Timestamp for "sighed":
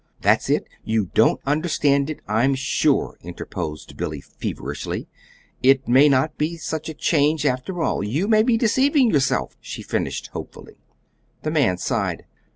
11.77-12.25